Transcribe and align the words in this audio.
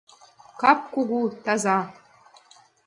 Кап 0.61 0.79
кугу, 0.93 1.19
таза. 1.43 1.79